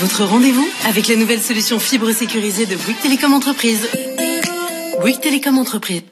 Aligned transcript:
Votre 0.00 0.24
rendez-vous 0.24 0.66
avec 0.84 1.08
la 1.08 1.16
nouvelle 1.16 1.42
solution 1.42 1.80
fibre 1.80 2.12
sécurisée 2.12 2.66
de 2.66 2.76
Bouygues 2.76 3.00
Télécom 3.00 3.32
Entreprise. 3.32 3.88
Bouygues 5.00 5.20
Télécom 5.20 5.58
Entreprise. 5.58 6.02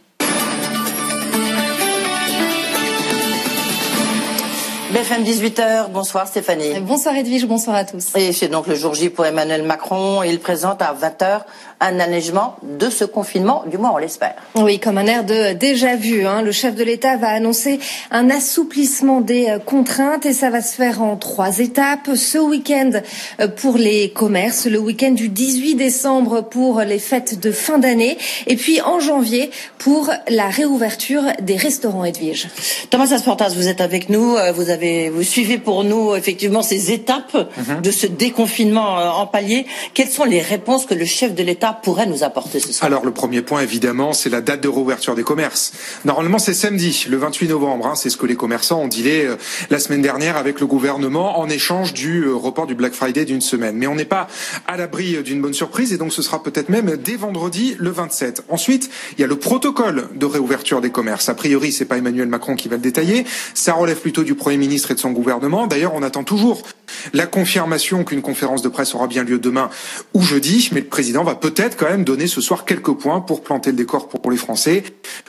BFM 4.97 5.25
18h, 5.25 5.91
bonsoir 5.91 6.27
Stéphanie. 6.27 6.81
Bonsoir 6.81 7.15
Edwige, 7.15 7.45
bonsoir 7.45 7.77
à 7.77 7.85
tous. 7.85 8.17
Et 8.17 8.33
c'est 8.33 8.49
donc 8.49 8.67
le 8.67 8.75
jour 8.75 8.95
J 8.95 9.11
pour 9.11 9.27
Emmanuel 9.27 9.63
Macron. 9.63 10.23
Il 10.23 10.39
présente 10.39 10.81
à 10.81 10.95
20h 10.95 11.43
un 11.81 12.01
allègement 12.01 12.57
de 12.63 12.89
ce 12.89 13.05
confinement, 13.05 13.65
du 13.67 13.77
moins 13.77 13.93
on 13.93 13.99
l'espère. 13.99 14.37
Oui, 14.55 14.79
comme 14.79 14.97
un 14.97 15.05
air 15.07 15.25
de 15.25 15.53
déjà 15.53 15.97
vu. 15.97 16.27
Hein. 16.27 16.41
Le 16.41 16.51
chef 16.51 16.75
de 16.75 16.83
l'État 16.83 17.19
va 17.19 17.29
annoncer 17.29 17.79
un 18.11 18.31
assouplissement 18.31 19.21
des 19.21 19.51
euh, 19.51 19.59
contraintes 19.59 20.25
et 20.25 20.33
ça 20.33 20.49
va 20.49 20.63
se 20.63 20.75
faire 20.75 21.03
en 21.03 21.17
trois 21.17 21.59
étapes. 21.59 22.09
Ce 22.15 22.39
week-end 22.39 22.93
euh, 23.41 23.49
pour 23.49 23.77
les 23.77 24.11
commerces, 24.11 24.67
le 24.67 24.79
week-end 24.79 25.11
du 25.11 25.29
18 25.29 25.75
décembre 25.75 26.41
pour 26.41 26.81
les 26.81 26.99
fêtes 26.99 27.39
de 27.39 27.53
fin 27.53 27.77
d'année 27.77 28.17
et 28.47 28.57
puis 28.57 28.81
en 28.81 28.99
janvier 28.99 29.51
pour 29.77 30.11
la 30.29 30.49
réouverture 30.49 31.23
des 31.43 31.57
restaurants 31.57 32.05
Edwige. 32.05 32.49
Thomas 32.89 33.13
Asportas, 33.13 33.51
vous 33.55 33.69
êtes 33.69 33.83
avec 33.83 34.09
nous. 34.09 34.37
Euh, 34.37 34.53
vous 34.53 34.71
avez, 34.71 34.86
vous 35.13 35.23
suivez 35.23 35.59
pour 35.59 35.85
nous 35.85 36.15
effectivement 36.15 36.63
ces 36.63 36.93
étapes 36.93 37.35
mhm. 37.35 37.83
de 37.83 37.91
ce 37.91 38.07
déconfinement 38.07 38.97
en 39.21 39.27
palier. 39.27 39.67
Quelles 39.95 40.09
sont 40.09 40.25
les 40.25 40.41
réponses 40.41 40.87
que 40.87 40.95
le 40.95 41.05
chef 41.05 41.35
de 41.35 41.43
l'État 41.43 41.73
pourrait 41.73 42.07
nous 42.07 42.25
apporter 42.25 42.61
ce 42.61 42.73
soir? 42.73 42.87
Alors 42.87 43.05
le 43.05 43.13
premier 43.13 43.43
point 43.43 43.63
évidemment, 43.63 44.13
c'est 44.13 44.31
la 44.31 44.41
date 44.41 44.63
de 44.63 44.69
réouverture 44.69 45.15
des 45.15 45.23
commerces. 45.23 45.73
Normalement 46.05 46.39
c'est 46.39 46.55
samedi, 46.55 47.07
le 47.09 47.17
28 47.17 47.49
novembre. 47.49 47.87
Hein, 47.87 47.95
c'est 47.95 48.11
ce 48.11 48.17
que 48.17 48.27
les 48.27 48.37
commerçants 48.37 48.83
ont 48.83 48.89
dilé 48.89 49.25
euh, 49.25 49.37
la 49.71 49.79
semaine 49.79 50.03
dernière 50.03 50.37
avec 50.37 50.61
le 50.61 50.67
gouvernement 50.67 51.39
en 51.39 51.49
échange 51.49 51.93
du 51.93 52.25
euh, 52.25 52.35
report 52.35 52.67
du 52.67 52.75
Black 52.75 52.93
Friday 52.93 53.25
d'une 53.25 53.41
semaine. 53.41 53.77
Mais 53.77 53.87
on 53.87 53.95
n'est 53.95 54.05
pas 54.05 54.29
à 54.67 54.77
l'abri 54.77 55.17
euh, 55.17 55.23
d'une 55.23 55.41
bonne 55.41 55.55
surprise 55.55 55.93
et 55.93 55.99
donc 55.99 56.13
ce 56.13 56.23
sera 56.23 56.43
peut-être 56.43 56.69
même 56.69 56.97
dès 56.97 57.17
vendredi 57.17 57.77
le 57.79 57.91
27. 57.91 58.45
Ensuite, 58.49 58.91
il 59.17 59.21
y 59.21 59.25
a 59.25 59.27
le 59.27 59.37
protocole 59.37 60.09
de 60.15 60.27
réouverture 60.27 60.81
des 60.81 60.91
commerces. 60.91 61.29
A 61.29 61.35
priori, 61.35 61.73
c'est 61.73 61.85
pas 61.85 61.99
Emmanuel 61.99 62.29
Macron 62.29 62.57
qui 62.57 62.69
va 62.69 62.77
le 62.77 62.83
détailler. 62.83 63.25
Ça 63.55 63.75
relève 63.75 63.99
plutôt 63.99 64.23
du 64.23 64.35
Premier 64.35 64.57
ministre 64.57 64.76
et 64.91 64.95
de 64.95 64.99
son 64.99 65.11
gouvernement. 65.11 65.67
D'ailleurs, 65.67 65.95
on 65.95 66.03
attend 66.03 66.25
toujours 66.25 66.63
la 67.13 67.27
confirmation 67.27 68.05
qu'une 68.05 68.23
conférence 68.23 68.63
de 68.63 68.69
presse 68.69 68.95
aura 68.95 69.07
bien 69.07 69.25
lieu 69.25 69.39
demain 69.39 69.71
ou 70.15 70.23
jeudi, 70.23 70.69
mais 70.73 70.81
le 70.81 70.87
président 70.87 71.25
va 71.25 71.35
peut-être 71.35 71.77
quand 71.77 71.89
même 71.89 72.05
donner 72.05 72.27
ce 72.27 72.41
soir 72.41 72.65
quelques 72.65 72.93
points 72.93 73.21
pour 73.21 73.43
planter 73.43 73.71
le 73.71 73.77
décor 73.77 74.09
pour 74.09 74.31
les 74.31 74.37
Français, 74.37 74.83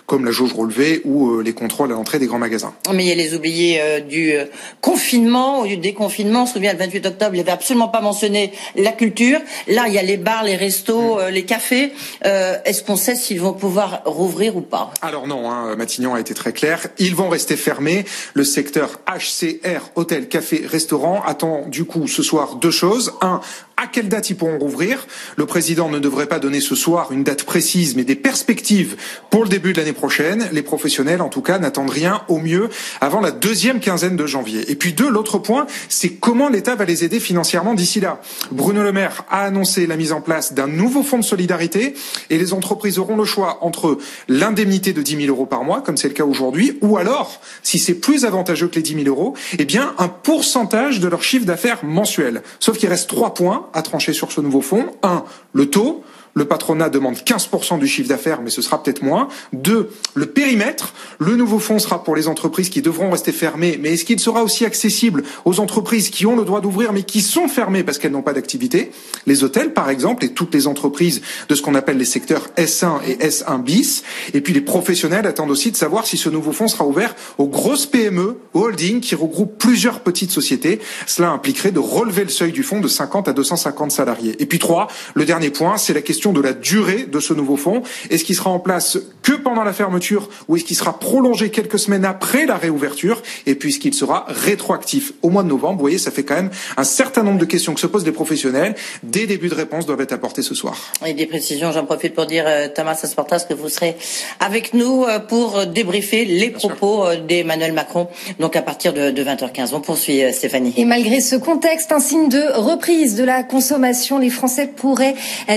comme 0.05 0.25
la 0.25 0.31
jauge 0.31 0.53
relevée 0.53 1.01
ou 1.05 1.31
euh, 1.31 1.43
les 1.43 1.53
contrôles 1.53 1.91
à 1.91 1.95
l'entrée 1.95 2.19
des 2.19 2.27
grands 2.27 2.39
magasins. 2.39 2.73
Mais 2.93 3.05
il 3.05 3.07
y 3.07 3.11
a 3.11 3.15
les 3.15 3.35
oubliés 3.35 3.79
euh, 3.81 3.99
du 3.99 4.31
euh, 4.31 4.45
confinement 4.81 5.61
ou 5.61 5.67
du 5.67 5.77
déconfinement. 5.77 6.43
On 6.43 6.45
se 6.45 6.53
souvient, 6.53 6.73
le 6.73 6.79
28 6.79 7.05
octobre, 7.05 7.35
il 7.35 7.37
n'avait 7.37 7.51
absolument 7.51 7.87
pas 7.87 8.01
mentionné 8.01 8.51
la 8.75 8.91
culture. 8.91 9.39
Là, 9.67 9.85
il 9.87 9.93
y 9.93 9.97
a 9.97 10.03
les 10.03 10.17
bars, 10.17 10.43
les 10.43 10.55
restos, 10.55 11.17
mm. 11.17 11.29
les 11.29 11.43
cafés. 11.43 11.91
Est-ce 12.23 12.83
qu'on 12.83 12.95
sait 12.95 13.15
s'ils 13.15 13.41
vont 13.41 13.53
pouvoir 13.53 14.01
rouvrir 14.05 14.55
ou 14.55 14.61
pas? 14.61 14.91
Alors 15.01 15.27
non, 15.27 15.49
hein, 15.49 15.75
Matignon 15.75 16.15
a 16.15 16.19
été 16.19 16.33
très 16.33 16.53
clair. 16.53 16.87
Ils 16.97 17.15
vont 17.15 17.29
rester 17.29 17.55
fermés. 17.55 18.05
Le 18.33 18.43
secteur 18.43 18.99
HCR, 19.07 19.91
hôtel, 19.95 20.27
café, 20.27 20.63
restaurant, 20.65 21.21
attend 21.25 21.66
du 21.67 21.85
coup 21.85 22.07
ce 22.07 22.23
soir 22.23 22.55
deux 22.55 22.71
choses. 22.71 23.13
Un, 23.21 23.41
à 23.77 23.85
quelle 23.85 24.09
date 24.09 24.31
ils 24.31 24.35
pourront 24.35 24.57
rouvrir. 24.57 25.07
Le 25.35 25.45
président 25.45 25.89
ne 25.89 25.99
devrait 25.99 26.25
pas 26.25 26.39
donner 26.39 26.59
ce 26.59 26.75
soir 26.75 27.11
une 27.11 27.23
date 27.23 27.43
précise, 27.43 27.95
mais 27.95 28.03
des 28.03 28.15
perspectives 28.15 28.97
pour 29.29 29.43
le 29.43 29.49
début 29.49 29.71
de 29.73 29.77
l'année 29.77 29.93
prochaine. 29.93 30.49
Les 30.51 30.63
professionnels, 30.63 31.21
en 31.21 31.29
tout 31.29 31.41
cas, 31.41 31.59
n'attendent 31.59 31.91
rien 31.91 32.23
au 32.27 32.39
mieux 32.39 32.69
avant 33.01 33.21
la 33.21 33.31
deuxième 33.31 33.79
quinzaine 33.79 34.15
de 34.15 34.25
janvier. 34.25 34.69
Et 34.71 34.75
puis 34.75 34.93
deux, 34.93 35.09
l'autre 35.09 35.37
point, 35.37 35.67
c'est 35.89 36.09
comment 36.09 36.49
l'État 36.49 36.75
va 36.75 36.85
les 36.85 37.03
aider 37.03 37.19
financièrement 37.19 37.75
d'ici 37.75 37.99
là. 37.99 38.19
Bruno 38.51 38.81
Le 38.81 38.91
Maire 38.91 39.25
a 39.29 39.43
annoncé 39.43 39.85
la 39.85 39.95
mise 39.95 40.11
en 40.11 40.21
place 40.21 40.53
d'un 40.53 40.67
nouveau 40.67 41.03
fonds 41.03 41.19
de 41.19 41.23
solidarité 41.23 41.93
et 42.29 42.37
les 42.37 42.53
entreprises 42.53 42.97
auront 42.97 43.15
le 43.15 43.25
choix 43.25 43.59
entre 43.61 43.99
l'indemnité 44.27 44.91
de 44.91 45.01
10 45.01 45.25
000 45.25 45.27
euros 45.27 45.45
par 45.45 45.63
mois, 45.63 45.81
comme 45.81 45.97
c'est 45.97 46.07
le 46.07 46.13
cas 46.15 46.25
aujourd'hui, 46.25 46.79
ou 46.81 46.97
alors, 46.97 47.41
si 47.61 47.77
c'est 47.77 47.93
plus 47.93 48.25
avantageux 48.25 48.67
que 48.67 48.75
les 48.75 48.81
10 48.81 49.03
000 49.03 49.07
euros, 49.07 49.35
eh 49.59 49.65
bien, 49.65 49.93
un 49.99 50.07
pourcentage 50.07 50.99
de 50.99 51.07
leur 51.07 51.21
chiffre 51.21 51.45
d'affaires 51.45 51.85
mensuel. 51.85 52.41
Sauf 52.59 52.77
qu'il 52.77 52.89
reste 52.89 53.09
trois 53.09 53.33
points 53.33 53.66
à 53.73 53.81
trancher 53.81 54.13
sur 54.13 54.31
ce 54.31 54.41
nouveau 54.41 54.61
fonds. 54.61 54.85
Un, 55.03 55.23
le 55.53 55.69
taux. 55.69 56.03
Le 56.37 56.45
patronat 56.45 56.91
demande 56.91 57.15
15% 57.15 57.79
du 57.79 57.87
chiffre 57.87 58.09
d'affaires, 58.09 58.43
mais 58.43 58.51
ce 58.51 58.61
sera 58.61 58.83
peut-être 58.83 59.01
moins. 59.01 59.27
Deux, 59.53 59.89
le 60.13 60.27
périmètre. 60.27 60.93
Le 61.17 61.35
nouveau 61.35 61.57
fonds 61.57 61.79
sera 61.79 62.03
pour 62.03 62.15
les 62.15 62.27
entreprises 62.27 62.69
qui 62.69 62.83
devront 62.83 63.09
rester 63.09 63.31
fermées, 63.31 63.79
mais 63.81 63.93
est-ce 63.93 64.05
qu'il 64.05 64.19
sera 64.19 64.43
aussi 64.43 64.63
accessible 64.63 65.23
aux 65.45 65.59
entreprises 65.59 66.11
qui 66.11 66.27
ont 66.27 66.35
le 66.35 66.45
droit 66.45 66.61
d'ouvrir, 66.61 66.93
mais 66.93 67.01
qui 67.01 67.21
sont 67.21 67.47
fermées 67.47 67.83
parce 67.83 67.97
qu'elles 67.97 68.11
n'ont 68.11 68.21
pas 68.21 68.33
d'activité? 68.33 68.91
Les 69.25 69.43
hôtels, 69.43 69.73
par 69.73 69.89
exemple, 69.89 70.23
et 70.25 70.29
toutes 70.29 70.53
les 70.53 70.67
entreprises 70.67 71.23
de 71.49 71.55
ce 71.55 71.63
qu'on 71.63 71.73
appelle 71.73 71.97
les 71.97 72.05
secteurs 72.05 72.49
S1 72.55 72.99
et 73.07 73.15
S1 73.15 73.63
bis. 73.63 74.03
Et 74.35 74.41
puis 74.41 74.53
les 74.53 74.61
professionnels 74.61 75.25
attendent 75.25 75.49
aussi 75.49 75.71
de 75.71 75.75
savoir 75.75 76.05
si 76.05 76.17
ce 76.17 76.29
nouveau 76.29 76.51
fonds 76.51 76.67
sera 76.67 76.85
ouvert 76.85 77.15
aux 77.39 77.47
grosses 77.47 77.87
PME, 77.87 78.37
aux 78.53 78.61
holdings 78.61 78.99
qui 78.99 79.15
regroupent 79.15 79.57
plusieurs 79.57 80.01
petites 80.01 80.29
sociétés. 80.29 80.81
Cela 81.07 81.31
impliquerait 81.31 81.71
de 81.71 81.79
relever 81.79 82.23
le 82.23 82.29
seuil 82.29 82.51
du 82.51 82.61
fonds 82.61 82.79
de 82.79 82.87
50 82.87 83.27
à 83.27 83.33
250 83.33 83.91
salariés. 83.91 84.35
Et 84.37 84.45
puis 84.45 84.59
trois, 84.59 84.87
le 85.15 85.25
dernier 85.25 85.49
point, 85.49 85.77
c'est 85.77 85.95
la 85.95 86.03
question 86.03 86.26
de 86.33 86.41
la 86.41 86.53
durée 86.53 87.05
de 87.05 87.19
ce 87.19 87.33
nouveau 87.33 87.57
fonds. 87.57 87.83
Est-ce 88.09 88.23
qu'il 88.23 88.35
sera 88.35 88.49
en 88.49 88.59
place 88.59 88.97
que 89.27 89.33
pendant 89.33 89.65
la 89.65 89.73
fermeture 89.73 90.29
ou 90.47 90.55
est-ce 90.55 90.63
qu'il 90.63 90.77
sera 90.77 90.99
prolongé 90.99 91.49
quelques 91.49 91.79
semaines 91.79 92.05
après 92.05 92.45
la 92.45 92.55
réouverture 92.55 93.21
et 93.45 93.55
puisqu'il 93.55 93.93
sera 93.93 94.25
rétroactif 94.29 95.11
au 95.21 95.29
mois 95.29 95.43
de 95.43 95.49
novembre 95.49 95.73
Vous 95.73 95.81
voyez, 95.81 95.97
ça 95.97 96.11
fait 96.11 96.23
quand 96.23 96.35
même 96.35 96.49
un 96.77 96.85
certain 96.85 97.23
nombre 97.23 97.37
de 97.37 97.43
questions 97.43 97.73
que 97.73 97.81
se 97.81 97.87
posent 97.87 98.05
les 98.05 98.13
professionnels. 98.13 98.75
Des 99.03 99.27
débuts 99.27 99.49
de 99.49 99.55
réponse 99.55 99.85
doivent 99.85 99.99
être 99.99 100.13
apportés 100.13 100.43
ce 100.43 100.55
soir. 100.55 100.77
Et 101.05 101.13
des 101.13 101.25
précisions, 101.25 101.73
j'en 101.73 101.83
profite 101.83 102.13
pour 102.13 102.25
dire, 102.25 102.45
euh, 102.47 102.69
Thomas 102.73 102.97
Asportas, 103.03 103.41
que 103.49 103.53
vous 103.53 103.67
serez 103.67 103.97
avec 104.39 104.73
nous 104.73 105.03
euh, 105.03 105.19
pour 105.19 105.65
débriefer 105.65 106.23
les 106.23 106.49
propos 106.49 107.05
euh, 107.05 107.17
d'Emmanuel 107.17 107.73
Macron, 107.73 108.07
donc 108.39 108.55
à 108.55 108.61
partir 108.61 108.93
de, 108.93 109.11
de 109.11 109.23
20h15. 109.25 109.71
On 109.73 109.81
poursuit, 109.81 110.21
Stéphanie. 110.31 110.73
Et 110.77 110.85
malgré 110.85 111.19
ce 111.19 111.35
contexte, 111.35 111.91
un 111.91 111.99
signe 111.99 112.29
de 112.29 112.43
reprise 112.55 113.15
de 113.15 113.25
la 113.25 113.43
consommation, 113.43 114.19
les 114.19 114.29
Français 114.29 114.67
pourraient 114.73 115.15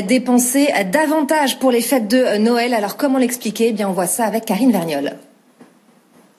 dépenser 0.09 0.71
davantage 0.93 1.61
pour 1.61 1.71
les 1.71 1.83
fêtes 1.83 2.09
de 2.09 2.37
Noël. 2.39 2.75
Alors 2.75 2.97
comment 2.97 3.19
l'expliquer? 3.19 3.60
Bien, 3.61 3.91
on 3.91 3.93
voit 3.93 4.07
ça 4.07 4.25
avec 4.25 4.47
Karine 4.47 4.73
Verniol. 4.73 5.13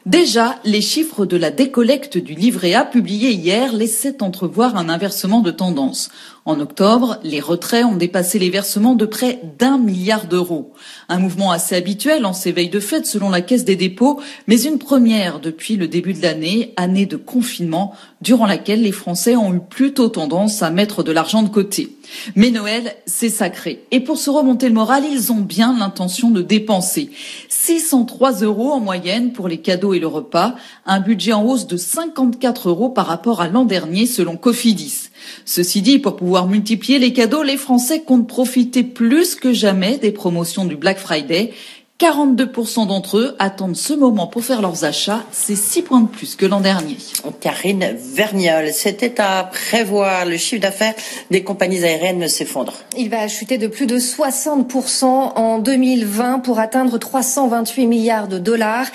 Déjà, 0.07 0.57
les 0.63 0.81
chiffres 0.81 1.27
de 1.27 1.37
la 1.37 1.51
décollecte 1.51 2.17
du 2.17 2.33
livret 2.33 2.73
A 2.73 2.85
publiés 2.85 3.33
hier 3.33 3.71
laissaient 3.71 4.23
entrevoir 4.23 4.75
un 4.75 4.89
inversement 4.89 5.41
de 5.41 5.51
tendance. 5.51 6.09
En 6.43 6.59
octobre, 6.59 7.19
les 7.23 7.39
retraits 7.39 7.85
ont 7.85 7.97
dépassé 7.97 8.39
les 8.39 8.49
versements 8.49 8.95
de 8.95 9.05
près 9.05 9.39
d'un 9.59 9.77
milliard 9.77 10.25
d'euros. 10.25 10.73
Un 11.07 11.19
mouvement 11.19 11.51
assez 11.51 11.75
habituel 11.75 12.25
en 12.25 12.33
ces 12.33 12.51
veilles 12.51 12.69
de 12.69 12.79
fête 12.79 13.05
selon 13.05 13.29
la 13.29 13.41
Caisse 13.41 13.63
des 13.63 13.75
dépôts, 13.75 14.19
mais 14.47 14.63
une 14.63 14.79
première 14.79 15.39
depuis 15.39 15.75
le 15.75 15.87
début 15.87 16.13
de 16.13 16.23
l'année, 16.23 16.73
année 16.77 17.05
de 17.05 17.15
confinement, 17.15 17.93
durant 18.21 18.47
laquelle 18.47 18.81
les 18.81 18.91
Français 18.91 19.35
ont 19.35 19.53
eu 19.53 19.59
plutôt 19.59 20.09
tendance 20.09 20.63
à 20.63 20.71
mettre 20.71 21.03
de 21.03 21.11
l'argent 21.11 21.43
de 21.43 21.49
côté. 21.49 21.95
Mais 22.35 22.49
Noël, 22.49 22.95
c'est 23.05 23.29
sacré. 23.29 23.85
Et 23.91 23.99
pour 23.99 24.17
se 24.17 24.31
remonter 24.31 24.67
le 24.67 24.73
moral, 24.73 25.03
ils 25.09 25.31
ont 25.31 25.41
bien 25.41 25.77
l'intention 25.77 26.31
de 26.31 26.41
dépenser. 26.41 27.11
603 27.49 28.41
euros 28.41 28.71
en 28.71 28.79
moyenne 28.79 29.31
pour 29.31 29.47
les 29.47 29.59
cadeaux 29.59 29.93
et 29.93 29.99
le 30.01 30.07
repas, 30.07 30.55
un 30.85 30.99
budget 30.99 31.31
en 31.31 31.45
hausse 31.45 31.67
de 31.67 31.77
54 31.77 32.67
euros 32.67 32.89
par 32.89 33.05
rapport 33.05 33.39
à 33.39 33.47
l'an 33.47 33.63
dernier 33.63 34.05
selon 34.05 34.35
Cofidis. 34.35 35.09
Ceci 35.45 35.81
dit, 35.81 35.99
pour 35.99 36.17
pouvoir 36.17 36.47
multiplier 36.47 36.99
les 36.99 37.13
cadeaux, 37.13 37.43
les 37.43 37.55
Français 37.55 38.01
comptent 38.01 38.27
profiter 38.27 38.83
plus 38.83 39.35
que 39.35 39.53
jamais 39.53 39.97
des 39.97 40.11
promotions 40.11 40.65
du 40.65 40.75
Black 40.75 40.97
Friday 40.97 41.53
42% 42.01 42.87
d'entre 42.87 43.19
eux 43.19 43.35
attendent 43.37 43.75
ce 43.75 43.93
moment 43.93 44.25
pour 44.25 44.43
faire 44.43 44.63
leurs 44.63 44.85
achats. 44.85 45.21
C'est 45.31 45.55
6 45.55 45.83
points 45.83 46.01
de 46.01 46.07
plus 46.07 46.35
que 46.35 46.47
l'an 46.47 46.59
dernier. 46.59 46.97
Karine 47.39 47.95
Verniol, 48.15 48.73
c'était 48.73 49.21
à 49.21 49.43
prévoir. 49.43 50.25
Le 50.25 50.35
chiffre 50.37 50.63
d'affaires 50.63 50.95
des 51.29 51.43
compagnies 51.43 51.83
aériennes 51.83 52.27
s'effondre. 52.27 52.73
Il 52.97 53.11
va 53.11 53.27
chuter 53.27 53.59
de 53.59 53.67
plus 53.67 53.85
de 53.85 53.99
60% 53.99 55.05
en 55.05 55.59
2020 55.59 56.39
pour 56.39 56.57
atteindre 56.57 56.97
328 56.97 57.85
milliards 57.85 58.27
de 58.27 58.39
dollars. 58.39 58.87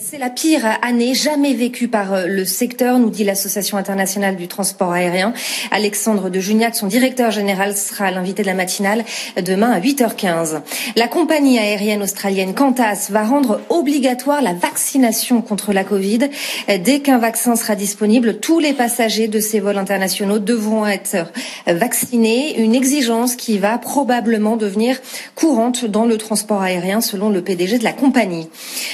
C'est 0.00 0.18
la 0.18 0.30
pire 0.30 0.66
année 0.80 1.14
jamais 1.14 1.52
vécue 1.52 1.88
par 1.88 2.26
le 2.26 2.46
secteur, 2.46 2.98
nous 2.98 3.10
dit 3.10 3.24
l'Association 3.24 3.76
internationale 3.76 4.36
du 4.36 4.48
transport 4.48 4.92
aérien. 4.92 5.34
Alexandre 5.70 6.30
de 6.30 6.40
Juniac, 6.40 6.74
son 6.74 6.86
directeur 6.86 7.30
général, 7.30 7.76
sera 7.76 8.10
l'invité 8.10 8.42
de 8.42 8.48
la 8.48 8.54
matinale 8.54 9.04
demain 9.44 9.70
à 9.70 9.80
8h15. 9.80 10.62
La 10.96 11.08
compagnie 11.08 11.58
aérienne 11.58 12.02
australienne 12.02 12.53
Qantas 12.54 13.08
va 13.10 13.24
rendre 13.24 13.60
obligatoire 13.68 14.40
la 14.40 14.54
vaccination 14.54 15.42
contre 15.42 15.72
la 15.72 15.84
Covid. 15.84 16.30
Dès 16.68 17.00
qu'un 17.00 17.18
vaccin 17.18 17.56
sera 17.56 17.74
disponible, 17.74 18.38
tous 18.38 18.60
les 18.60 18.72
passagers 18.72 19.28
de 19.28 19.40
ces 19.40 19.60
vols 19.60 19.78
internationaux 19.78 20.38
devront 20.38 20.86
être 20.86 21.32
vaccinés. 21.66 22.58
Une 22.60 22.74
exigence 22.74 23.36
qui 23.36 23.58
va 23.58 23.78
probablement 23.78 24.56
devenir 24.56 24.96
courante 25.34 25.84
dans 25.84 26.04
le 26.04 26.16
transport 26.16 26.62
aérien, 26.62 27.00
selon 27.00 27.30
le 27.30 27.42
PDG 27.42 27.78
de 27.78 27.84
la 27.84 27.92
compagnie. 27.92 28.48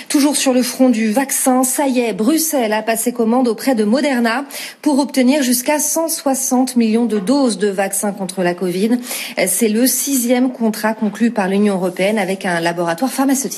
Toujours 0.08 0.36
sur 0.36 0.52
le 0.52 0.62
front 0.62 0.88
du 0.88 1.10
vaccin, 1.10 1.62
ça 1.64 1.86
y 1.86 2.00
est, 2.00 2.12
Bruxelles 2.12 2.72
a 2.72 2.82
passé 2.82 3.12
commande 3.12 3.48
auprès 3.48 3.74
de 3.74 3.84
Moderna 3.84 4.44
pour 4.82 4.98
obtenir 4.98 5.42
jusqu'à 5.42 5.78
160 5.78 6.76
millions 6.76 7.06
de 7.06 7.18
doses 7.18 7.58
de 7.58 7.68
vaccins 7.68 8.12
contre 8.12 8.42
la 8.42 8.54
Covid. 8.54 8.98
C'est 9.46 9.68
le 9.68 9.86
sixième 9.86 10.52
contrat 10.52 10.94
conclu 10.94 11.30
par 11.30 11.48
l'Union 11.48 11.74
européenne 11.74 12.18
avec 12.18 12.46
un 12.46 12.60
laboratoire 12.60 13.10
pharmaceutique. 13.10 13.49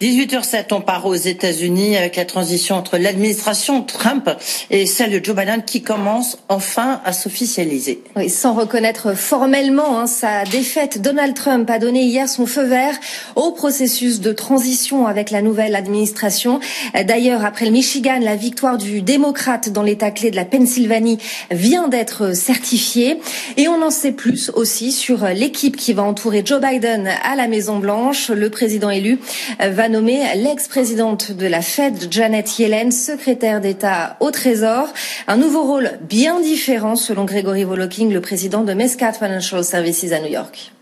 18h07, 0.00 0.66
on 0.72 0.80
part 0.80 1.06
aux 1.06 1.14
États-Unis 1.14 1.96
avec 1.96 2.16
la 2.16 2.24
transition 2.24 2.76
entre 2.76 2.98
l'administration 2.98 3.82
Trump 3.82 4.30
et 4.70 4.86
celle 4.86 5.10
de 5.12 5.24
Joe 5.24 5.36
Biden 5.36 5.62
qui 5.64 5.82
commence 5.82 6.38
enfin 6.48 7.00
à 7.04 7.12
s'officialiser. 7.12 8.02
Oui, 8.16 8.28
sans 8.28 8.54
reconnaître 8.54 9.16
formellement 9.16 10.00
hein, 10.00 10.06
sa 10.06 10.44
défaite, 10.44 11.00
Donald 11.00 11.34
Trump 11.34 11.68
a 11.70 11.78
donné 11.78 12.04
hier 12.04 12.28
son 12.28 12.46
feu 12.46 12.64
vert 12.64 12.94
au 13.36 13.52
processus 13.52 14.20
de 14.20 14.32
transition 14.32 15.06
avec 15.06 15.30
la 15.30 15.42
nouvelle 15.42 15.74
administration. 15.76 16.60
D'ailleurs, 17.06 17.44
après 17.44 17.66
le 17.66 17.70
Michigan, 17.72 18.18
la 18.20 18.36
victoire 18.36 18.78
du 18.78 19.02
démocrate 19.02 19.70
dans 19.70 19.82
l'état 19.82 20.10
clé 20.10 20.30
de 20.30 20.36
la 20.36 20.44
Pennsylvanie 20.44 21.18
vient 21.50 21.88
d'être 21.88 22.34
certifiée. 22.36 23.20
Et 23.56 23.68
on 23.68 23.82
en 23.82 23.90
sait 23.90 24.12
plus 24.12 24.50
aussi 24.54 24.92
sur 24.92 25.26
l'équipe 25.26 25.76
qui 25.76 25.92
va 25.92 26.02
entourer 26.02 26.42
Joe 26.44 26.60
Biden 26.60 27.08
à 27.22 27.36
la 27.36 27.48
Maison 27.48 27.78
Blanche. 27.78 28.30
Le 28.30 28.50
président 28.50 28.90
élu 28.90 29.18
va 29.60 29.88
nommer 29.88 30.22
l'ex-présidente 30.36 31.32
de 31.32 31.46
la 31.46 31.62
Fed, 31.62 32.08
Janet 32.10 32.58
Yellen, 32.58 32.92
secrétaire 32.92 33.60
d'État 33.60 34.16
au 34.20 34.30
Trésor. 34.30 34.88
Un 35.28 35.36
nouveau 35.36 35.62
rôle 35.62 35.92
bien 36.02 36.40
différent 36.40 36.96
selon 36.96 37.24
Gregory 37.24 37.64
Voloking, 37.64 38.12
le 38.12 38.20
président 38.20 38.62
de 38.62 38.72
Mescat 38.72 39.12
Financial 39.12 39.64
Services 39.64 40.12
à 40.12 40.20
New 40.20 40.30
York. 40.30 40.72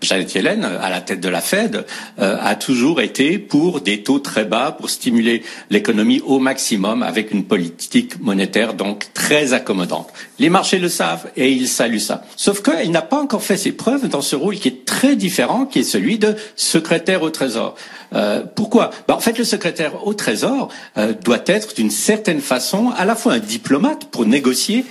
Janet 0.00 0.32
Yellen, 0.32 0.64
à 0.64 0.90
la 0.90 1.00
tête 1.00 1.20
de 1.20 1.28
la 1.28 1.40
Fed, 1.40 1.84
euh, 2.20 2.36
a 2.40 2.54
toujours 2.54 3.00
été 3.00 3.38
pour 3.38 3.80
des 3.80 4.02
taux 4.04 4.20
très 4.20 4.44
bas, 4.44 4.70
pour 4.70 4.90
stimuler 4.90 5.42
l'économie 5.70 6.20
au 6.24 6.38
maximum 6.38 7.02
avec 7.02 7.32
une 7.32 7.44
politique 7.44 8.20
monétaire 8.20 8.74
donc 8.74 9.06
très 9.12 9.54
accommodante. 9.54 10.08
Les 10.38 10.50
marchés 10.50 10.78
le 10.78 10.88
savent 10.88 11.30
et 11.36 11.50
ils 11.50 11.66
saluent 11.66 11.98
ça. 11.98 12.24
Sauf 12.36 12.62
qu'il 12.62 12.92
n'a 12.92 13.02
pas 13.02 13.20
encore 13.20 13.42
fait 13.42 13.56
ses 13.56 13.72
preuves 13.72 14.08
dans 14.08 14.22
ce 14.22 14.36
rôle 14.36 14.56
qui 14.56 14.68
est 14.68 14.84
très 14.98 15.14
différent, 15.14 15.64
qui 15.64 15.78
est 15.78 15.84
celui 15.84 16.18
de 16.18 16.34
secrétaire 16.56 17.22
au 17.22 17.30
Trésor. 17.30 17.76
Euh, 18.14 18.42
pourquoi? 18.56 18.90
Ben, 19.06 19.14
En 19.14 19.20
fait, 19.20 19.38
le 19.38 19.44
secrétaire 19.44 20.04
au 20.08 20.12
Trésor 20.12 20.70
euh, 20.96 21.12
doit 21.12 21.44
être 21.46 21.74
d'une 21.76 21.92
certaine 21.92 22.40
façon 22.40 22.90
à 22.96 23.04
la 23.04 23.14
fois 23.14 23.34
un 23.34 23.38
diplomate 23.38 24.06
pour 24.06 24.26
négocier, 24.26 24.84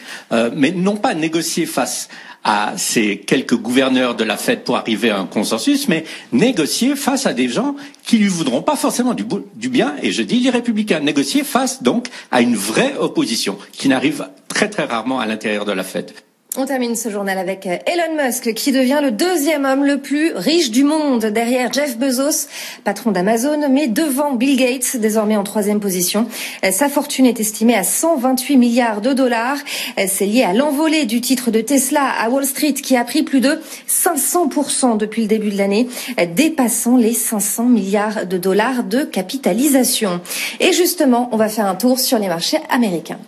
mais 0.55 0.71
non 0.71 0.95
pas 0.95 1.13
négocier 1.13 1.65
face 1.65 2.07
à 2.47 2.73
ces 2.77 3.17
quelques 3.17 3.57
gouverneurs 3.57 4.15
de 4.15 4.23
la 4.23 4.37
Fed 4.37 4.63
pour 4.63 4.77
arriver 4.77 5.09
à 5.09 5.19
un 5.19 5.25
consensus, 5.25 5.89
mais 5.89 6.05
négocier 6.31 6.95
face 6.95 7.25
à 7.25 7.33
des 7.33 7.49
gens 7.49 7.75
qui 8.03 8.17
lui 8.17 8.29
voudront 8.29 8.61
pas 8.61 8.77
forcément 8.77 9.13
du, 9.13 9.25
du 9.55 9.67
bien, 9.67 9.95
et 10.01 10.13
je 10.13 10.21
dis 10.21 10.39
les 10.39 10.49
républicains, 10.49 11.01
négocier 11.01 11.43
face 11.43 11.83
donc 11.83 12.07
à 12.31 12.41
une 12.41 12.55
vraie 12.55 12.95
opposition 12.97 13.57
qui 13.73 13.89
n'arrive 13.89 14.29
très 14.47 14.69
très 14.69 14.85
rarement 14.85 15.19
à 15.19 15.25
l'intérieur 15.25 15.65
de 15.65 15.73
la 15.73 15.83
Fed. 15.83 16.13
On 16.59 16.65
termine 16.65 16.95
ce 16.95 17.09
journal 17.09 17.37
avec 17.37 17.67
euh, 17.67 17.77
Elon 17.85 18.25
Musk 18.25 18.51
qui 18.55 18.71
devient 18.71 18.99
le 19.03 19.11
deuxième 19.11 19.63
homme 19.63 19.85
le 19.85 19.99
plus 19.99 20.33
riche 20.33 20.71
du 20.71 20.83
monde 20.83 21.25
derrière 21.25 21.71
Jeff 21.71 21.99
Bezos, 21.99 22.47
patron 22.83 23.11
d'Amazon, 23.11 23.69
mais 23.69 23.85
devant 23.85 24.33
Bill 24.33 24.57
Gates, 24.57 24.97
désormais 24.97 25.37
en 25.37 25.43
troisième 25.43 25.79
position. 25.79 26.27
Euh, 26.65 26.71
sa 26.71 26.89
fortune 26.89 27.27
est 27.27 27.39
estimée 27.39 27.75
à 27.75 27.83
128 27.83 28.57
milliards 28.57 29.01
de 29.01 29.13
dollars. 29.13 29.59
Euh, 29.99 30.05
c'est 30.07 30.25
lié 30.25 30.41
à 30.41 30.53
l'envolée 30.53 31.05
du 31.05 31.21
titre 31.21 31.51
de 31.51 31.61
Tesla 31.61 32.09
à 32.19 32.27
Wall 32.31 32.47
Street 32.47 32.73
qui 32.73 32.97
a 32.97 33.03
pris 33.03 33.21
plus 33.21 33.39
de 33.39 33.61
500% 33.87 34.97
depuis 34.97 35.21
le 35.21 35.27
début 35.27 35.51
de 35.51 35.59
l'année, 35.59 35.87
dépassant 36.33 36.97
les 36.97 37.13
500 37.13 37.65
milliards 37.65 38.25
de 38.25 38.39
dollars 38.39 38.83
de 38.83 39.03
capitalisation. 39.03 40.21
Et 40.59 40.73
justement, 40.73 41.29
on 41.31 41.37
va 41.37 41.49
faire 41.49 41.67
un 41.67 41.75
tour 41.75 41.99
sur 41.99 42.17
les 42.17 42.29
marchés 42.29 42.57
américains. 42.71 43.19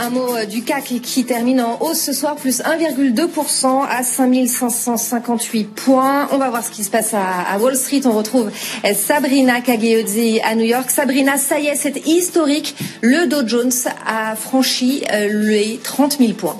Un 0.00 0.10
mot 0.10 0.36
euh, 0.36 0.44
du 0.44 0.62
CAC 0.62 1.00
qui 1.02 1.24
termine 1.24 1.60
en 1.60 1.78
hausse 1.80 2.00
ce 2.00 2.12
soir, 2.12 2.36
plus 2.36 2.60
1,2% 2.60 3.86
à 3.88 4.02
5558 4.02 5.64
points. 5.64 6.28
On 6.32 6.38
va 6.38 6.50
voir 6.50 6.64
ce 6.64 6.70
qui 6.70 6.84
se 6.84 6.90
passe 6.90 7.14
à, 7.14 7.58
Wall 7.58 7.76
Street. 7.76 8.02
On 8.04 8.12
retrouve 8.12 8.50
euh, 8.84 8.94
Sabrina 8.94 9.60
Cagliozzi 9.60 10.40
à 10.40 10.54
New 10.54 10.64
York. 10.64 10.90
Sabrina, 10.90 11.38
ça 11.38 11.58
y 11.58 11.66
est, 11.66 11.76
c'est 11.76 12.06
historique. 12.06 12.76
Le 13.00 13.26
Dow 13.26 13.46
Jones 13.46 13.72
a 14.06 14.36
franchi 14.36 15.04
les 15.10 15.80
30 15.82 16.18
000 16.18 16.32
points. 16.34 16.58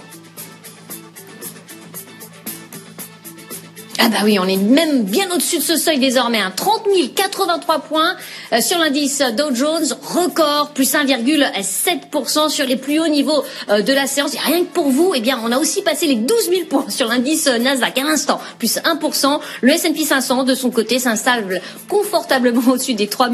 Ah 3.98 4.08
bah 4.10 4.19
oui, 4.25 4.38
on 4.38 4.46
est 4.46 4.58
même 4.58 5.04
bien 5.04 5.31
au-dessus 5.31 5.56
de 5.56 5.62
ce 5.62 5.76
seuil 5.76 5.98
désormais. 5.98 6.38
Hein. 6.38 6.52
30 6.54 6.82
083 7.14 7.78
points 7.81 8.14
euh, 8.52 8.60
sur 8.60 8.78
l'indice 8.78 9.22
Dow 9.37 9.54
Jones, 9.54 9.87
record, 10.02 10.70
plus 10.75 10.93
1,7% 10.93 12.50
sur 12.50 12.66
les 12.66 12.76
plus 12.76 12.98
hauts 12.98 13.08
niveaux 13.08 13.43
euh, 13.70 13.81
de 13.81 13.93
la 13.94 14.06
séance. 14.06 14.34
Et 14.34 14.38
rien 14.38 14.60
que 14.60 14.72
pour 14.72 14.90
vous, 14.90 15.12
eh 15.14 15.20
bien, 15.20 15.40
on 15.43 15.50
a 15.50 15.58
aussi 15.58 15.82
passé 15.82 16.06
les 16.06 16.16
12 16.16 16.50
000 16.50 16.64
points 16.69 16.87
sur 16.90 17.08
l'indice 17.08 17.46
euh, 17.46 17.58
Nasdaq 17.58 17.98
à 17.98 18.04
l'instant, 18.04 18.38
plus 18.58 18.76
1%. 18.76 19.40
Le 19.62 19.72
S&P 19.72 20.04
500, 20.04 20.44
de 20.44 20.54
son 20.54 20.70
côté, 20.70 20.99
s'installe 20.99 21.62
confortablement 21.88 22.62
au-dessus 22.72 22.94
des 22.94 23.08
3 23.08 23.31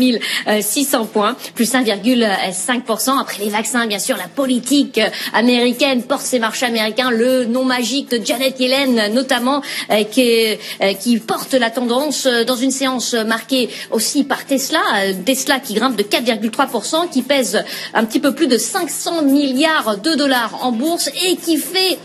600 0.60 1.06
points, 1.06 1.36
plus 1.54 1.72
1,5%. 1.72 3.20
Après 3.20 3.42
les 3.42 3.50
vaccins, 3.50 3.86
bien 3.86 3.98
sûr, 3.98 4.16
la 4.16 4.28
politique 4.28 5.00
américaine 5.34 6.02
porte 6.04 6.22
ses 6.22 6.38
marchés 6.38 6.66
américains. 6.66 7.10
Le 7.10 7.44
nom 7.44 7.64
magique 7.64 8.10
de 8.10 8.24
Janet 8.24 8.58
Yellen, 8.58 9.12
notamment, 9.12 9.62
qui 10.10 10.20
est 10.22 10.51
qui 11.00 11.18
porte 11.18 11.54
la 11.54 11.70
tendance 11.70 12.26
euh, 12.26 12.44
dans 12.44 12.56
une 12.56 12.70
séance 12.70 13.14
marquée 13.14 13.68
aussi 13.90 14.24
par 14.24 14.44
Tesla, 14.46 14.80
euh, 14.96 15.12
Tesla 15.24 15.60
qui 15.60 15.74
grimpe 15.74 15.96
de 15.96 16.02
4,3%, 16.02 17.10
qui 17.10 17.22
pèse 17.22 17.62
un 17.94 18.04
petit 18.04 18.20
peu 18.20 18.34
plus 18.34 18.46
de 18.46 18.58
500 18.58 19.22
milliards 19.22 19.98
de 19.98 20.14
dollars 20.14 20.58
en 20.62 20.72
bourse 20.72 21.08
et 21.08 21.36
qui 21.36 21.56
fait 21.56 21.98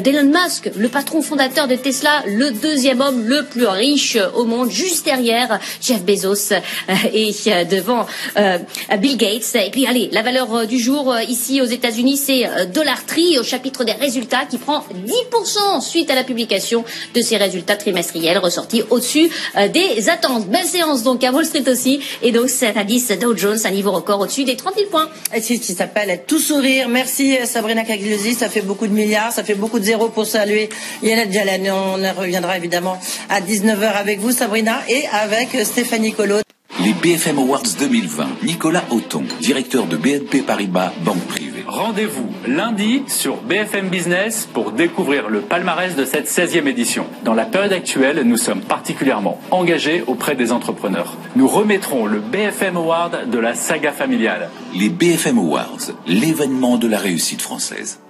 d'Elon 0.00 0.24
Musk, 0.24 0.70
le 0.76 0.88
patron 0.88 1.22
fondateur 1.22 1.68
de 1.68 1.76
Tesla, 1.76 2.22
le 2.26 2.50
deuxième 2.50 3.00
homme 3.00 3.26
le 3.26 3.44
plus 3.44 3.66
riche 3.66 4.18
au 4.34 4.44
monde, 4.44 4.70
juste 4.70 5.04
derrière 5.04 5.60
Jeff 5.80 6.02
Bezos 6.02 6.52
euh, 6.52 6.94
et 7.12 7.32
euh, 7.46 7.64
devant 7.64 8.06
euh, 8.36 8.58
Bill 8.98 9.16
Gates. 9.16 9.54
Et 9.54 9.70
puis 9.70 9.86
allez, 9.86 10.08
la 10.12 10.22
valeur 10.22 10.66
du 10.66 10.78
jour 10.78 11.14
ici 11.28 11.60
aux 11.60 11.66
États-Unis, 11.66 12.16
c'est 12.16 12.44
Dollar 12.72 13.04
Tree 13.06 13.38
au 13.38 13.42
chapitre 13.42 13.84
des 13.84 13.92
résultats 13.92 14.44
qui 14.48 14.58
prend 14.58 14.84
10% 15.06 15.80
suite 15.80 16.10
à 16.10 16.14
la 16.14 16.24
publication 16.24 16.84
de 17.14 17.20
ses 17.20 17.36
résultats 17.36 17.76
trimestriels 17.76 18.38
ressortis 18.38 18.82
au-dessus 18.90 19.30
des 19.72 20.08
attentes. 20.08 20.48
Belle 20.48 20.66
séance 20.66 21.02
donc 21.02 21.22
à 21.24 21.32
Wall 21.32 21.44
Street 21.44 21.68
aussi 21.68 22.00
et 22.22 22.32
donc 22.32 22.48
cet 22.48 22.76
indice 22.76 23.08
Dow 23.08 23.36
Jones 23.36 23.58
un 23.64 23.70
niveau 23.70 23.92
record 23.92 24.20
au-dessus 24.20 24.44
des 24.44 24.56
30 24.56 24.74
000 24.76 24.90
points. 24.90 25.08
C'est 25.32 25.56
ce 25.56 25.60
qui 25.60 25.74
s'appelle 25.74 26.22
tout 26.26 26.38
sourire. 26.38 26.88
Merci 26.88 27.36
Sabrina 27.44 27.84
Cagliosi, 27.84 28.34
ça 28.34 28.48
fait 28.48 28.62
beaucoup 28.62 28.86
de 28.86 28.92
milliards, 28.92 29.32
ça 29.32 29.44
fait 29.44 29.54
beaucoup 29.54 29.80
zéro 29.84 30.08
pour 30.08 30.26
saluer 30.26 30.68
Yannet 31.02 31.30
Jalani. 31.30 31.70
On 31.70 31.94
reviendra 32.18 32.56
évidemment 32.56 32.98
à 33.28 33.40
19h 33.40 33.92
avec 33.92 34.18
vous, 34.18 34.32
Sabrina, 34.32 34.80
et 34.88 35.04
avec 35.12 35.50
Stéphanie 35.64 36.12
Collot. 36.12 36.40
Les 36.84 36.92
BFM 36.92 37.38
Awards 37.38 37.62
2020. 37.78 38.26
Nicolas 38.42 38.84
Auton, 38.90 39.22
directeur 39.40 39.86
de 39.86 39.96
BNP 39.96 40.42
Paribas, 40.42 40.92
banque 41.04 41.24
privée. 41.28 41.64
Rendez-vous 41.66 42.28
lundi 42.46 43.02
sur 43.06 43.36
BFM 43.36 43.88
Business 43.88 44.48
pour 44.52 44.72
découvrir 44.72 45.28
le 45.28 45.40
palmarès 45.40 45.96
de 45.96 46.04
cette 46.04 46.28
16e 46.28 46.66
édition. 46.66 47.06
Dans 47.24 47.34
la 47.34 47.46
période 47.46 47.72
actuelle, 47.72 48.22
nous 48.24 48.36
sommes 48.36 48.60
particulièrement 48.60 49.40
engagés 49.50 50.02
auprès 50.06 50.34
des 50.34 50.52
entrepreneurs. 50.52 51.16
Nous 51.36 51.48
remettrons 51.48 52.06
le 52.06 52.20
BFM 52.20 52.76
Award 52.76 53.30
de 53.30 53.38
la 53.38 53.54
saga 53.54 53.92
familiale. 53.92 54.50
Les 54.74 54.88
BFM 54.88 55.38
Awards, 55.38 55.92
l'événement 56.06 56.76
de 56.76 56.88
la 56.88 56.98
réussite 56.98 57.40
française. 57.40 58.00